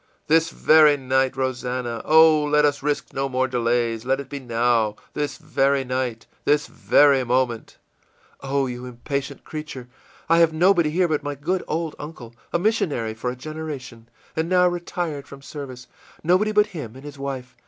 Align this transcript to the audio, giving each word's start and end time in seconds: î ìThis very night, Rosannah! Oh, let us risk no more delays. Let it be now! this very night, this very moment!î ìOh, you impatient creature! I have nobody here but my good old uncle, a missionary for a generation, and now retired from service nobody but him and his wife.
î 0.27 0.33
ìThis 0.35 0.51
very 0.51 0.97
night, 0.97 1.37
Rosannah! 1.37 2.01
Oh, 2.05 2.43
let 2.43 2.65
us 2.65 2.81
risk 2.81 3.13
no 3.13 3.29
more 3.29 3.47
delays. 3.47 4.03
Let 4.03 4.19
it 4.19 4.29
be 4.29 4.39
now! 4.39 4.95
this 5.13 5.37
very 5.37 5.83
night, 5.83 6.25
this 6.43 6.65
very 6.65 7.23
moment!î 7.23 8.49
ìOh, 8.49 8.71
you 8.71 8.85
impatient 8.87 9.43
creature! 9.43 9.89
I 10.27 10.39
have 10.39 10.53
nobody 10.53 10.89
here 10.89 11.07
but 11.07 11.21
my 11.21 11.35
good 11.35 11.63
old 11.67 11.95
uncle, 11.99 12.33
a 12.51 12.57
missionary 12.57 13.13
for 13.13 13.29
a 13.29 13.35
generation, 13.35 14.09
and 14.35 14.49
now 14.49 14.67
retired 14.67 15.27
from 15.27 15.43
service 15.43 15.85
nobody 16.23 16.51
but 16.51 16.65
him 16.73 16.95
and 16.95 17.03
his 17.05 17.19
wife. 17.19 17.55